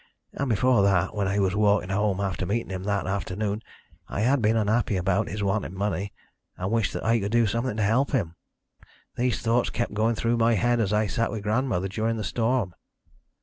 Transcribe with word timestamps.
And 0.33 0.49
before 0.49 0.81
that, 0.81 1.13
when 1.13 1.27
I 1.27 1.37
was 1.37 1.55
walking 1.55 1.89
home 1.89 2.19
after 2.21 2.43
meeting 2.47 2.71
him 2.71 2.85
that 2.85 3.05
afternoon, 3.05 3.61
I 4.09 4.21
had 4.21 4.41
been 4.41 4.57
unhappy 4.57 4.95
about 4.97 5.29
his 5.29 5.43
wanting 5.43 5.75
money, 5.75 6.11
and 6.57 6.71
wished 6.71 6.93
that 6.93 7.05
I 7.05 7.19
could 7.19 7.31
do 7.31 7.45
something 7.45 7.77
to 7.77 7.83
help 7.83 8.09
him. 8.11 8.33
These 9.15 9.43
thoughts 9.43 9.69
kept 9.69 9.93
going 9.93 10.15
through 10.15 10.37
my 10.37 10.55
head 10.55 10.79
as 10.79 10.91
I 10.91 11.05
sat 11.05 11.29
with 11.29 11.43
grandmother 11.43 11.87
during 11.87 12.17
the 12.17 12.23
storm. 12.23 12.73